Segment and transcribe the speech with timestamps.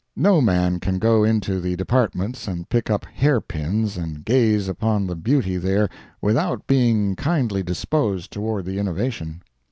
[0.15, 5.05] No man can go into the Departments and pick up hair pins and gaze upon
[5.05, 5.89] the beauty there
[6.21, 9.43] without being kindly disposed toward the innovation.